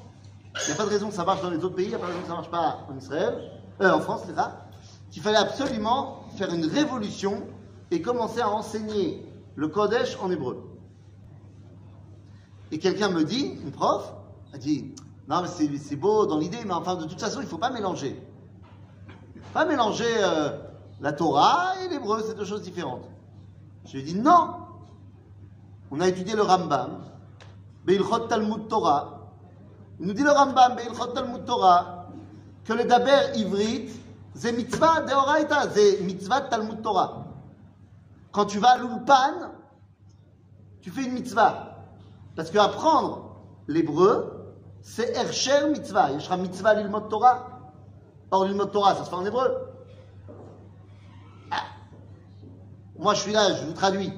[0.62, 1.94] il n'y a pas de raison que ça marche dans les autres pays, il n'y
[1.96, 4.34] a pas de raison que ça ne marche pas en Israël, euh, en France, c'est
[4.34, 4.68] ça,
[5.10, 7.42] qu'il fallait absolument faire une révolution
[7.90, 9.24] et commencer à enseigner
[9.56, 10.67] le Kodesh en hébreu.
[12.70, 14.12] Et quelqu'un me dit, une prof,
[14.52, 14.94] a dit,
[15.28, 15.48] non mais
[15.78, 18.20] c'est beau dans l'idée, mais enfin de toute façon il ne faut pas mélanger.
[19.52, 20.58] Pas mélanger euh,
[21.00, 23.08] la Torah et l'hébreu, c'est deux choses différentes.
[23.84, 24.54] Je lui ai dit non.
[25.90, 27.04] On a étudié le Rambam,
[27.84, 29.32] Beilchot Talmud Torah.
[30.00, 32.06] Il nous dit le Rambam, Beilchot Talmud Torah,
[32.64, 33.90] que le daber ivrit,
[34.34, 37.24] c'est mitzvah deoraita, c'est mitzvah Talmud Torah.
[38.32, 39.52] Quand tu vas à l'ulpan,
[40.80, 41.67] tu fais une mitzvah.
[42.38, 43.34] Parce qu'apprendre
[43.66, 46.12] l'hébreu, c'est Ersher mitzvah.
[46.12, 47.72] Il y a mitzvah l'ilmot Torah.
[48.30, 49.56] Or, l'ilmot Torah, ça se fait en hébreu.
[51.50, 51.64] Ah.
[52.96, 54.12] Moi, je suis là, je vous traduis.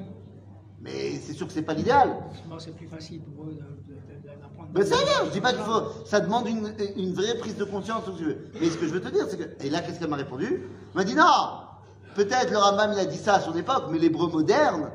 [0.83, 2.14] Mais c'est sûr que c'est pas l'idéal.
[2.47, 4.68] Moi, c'est plus facile pour eux d'apprendre.
[4.75, 6.05] Mais ça va, je dis pas qu'il faut.
[6.05, 8.37] Ça demande une, une vraie prise de conscience, que.
[8.61, 9.64] Mais ce que je veux te dire, c'est que.
[9.64, 10.68] Et là, qu'est-ce qu'elle m'a répondu?
[10.91, 11.25] Elle m'a dit non
[12.14, 14.91] Peut-être le Rambam, il a dit ça à son époque, mais l'hébreu moderne,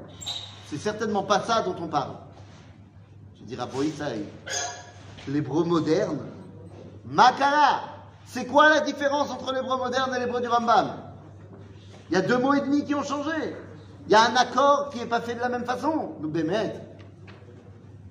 [0.68, 2.18] c'est certainement pas ça dont on parle.
[3.48, 6.20] Ça, il- l'hébreu moderne,
[7.06, 7.82] Makara
[8.26, 10.96] C'est quoi la différence entre l'hébreu moderne et l'hébreu du Rambam?
[12.10, 13.56] Il y a deux mots et demi qui ont changé.
[14.08, 16.16] Il y a un accord qui n'est pas fait de la même façon.
[16.20, 16.74] Nous, Bémet.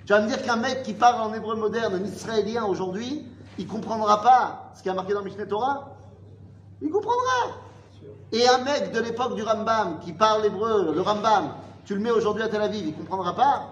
[0.07, 3.27] Tu vas me dire qu'un mec qui parle en hébreu moderne, un israélien aujourd'hui,
[3.59, 5.97] il comprendra pas ce qui a marqué dans Mishneh Torah?
[6.81, 7.59] Il comprendra.
[8.33, 11.55] Et un mec de l'époque du Rambam qui parle hébreu, le Rambam,
[11.85, 13.69] tu le mets aujourd'hui à Tel Aviv, il comprendra pas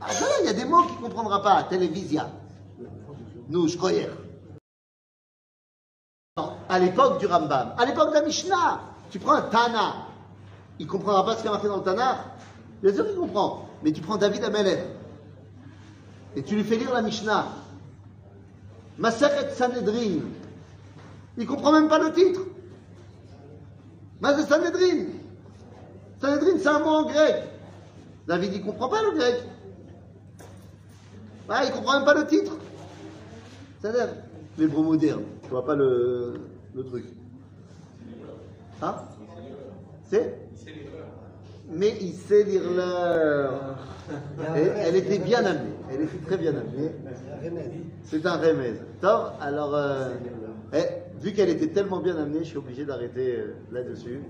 [0.00, 1.62] Ah voilà, il y a des mots qu'il comprendra pas.
[1.64, 2.30] Télévisia.
[3.48, 4.08] Nous, je croyais.
[6.68, 8.80] À l'époque du Rambam, à l'époque de la Mishnah,
[9.10, 10.06] tu prends un Tana,
[10.78, 12.18] il comprendra pas ce qui a marqué dans le Tana
[12.82, 13.68] Bien sûr qu'il comprend.
[13.82, 14.84] Mais tu prends David Amelech
[16.36, 17.46] et tu lui fais lire la Mishnah.
[18.98, 20.20] Maseret Sanhedrin.
[21.36, 22.40] Il comprend même pas le titre.
[24.20, 25.06] Maseret Sanhedrin.
[26.20, 27.44] Sanhedrin, c'est un mot en grec.
[28.26, 29.42] David, il comprend pas le grec.
[31.48, 32.56] Ah, il comprend même pas le titre.
[33.80, 34.08] C'est-à-dire,
[34.58, 35.22] l'hébreu moderne.
[35.42, 36.34] Tu vois pas le,
[36.88, 37.04] truc
[38.82, 38.94] Hein?
[40.04, 40.38] C'est?
[41.70, 43.78] Mais il sait lire l'heure.
[44.54, 45.74] Elle était bien amenée.
[45.90, 46.92] Elle était très bien amenée.
[48.04, 48.78] C'est un remède.
[49.00, 50.10] Top, alors, euh,
[50.72, 54.20] eh, vu qu'elle était tellement bien amenée, je suis obligé d'arrêter euh, là-dessus.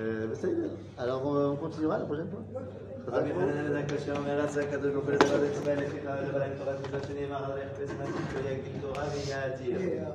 [0.00, 1.00] Euh, est.
[1.00, 2.42] Alors, on continuera la prochaine fois?
[3.14, 8.60] هناك الشاملات تكاد بكل درجة تبان في خارج بلد تغذي تشني مع غير قسمة تشويك
[8.60, 10.08] دكتورة بنياتية.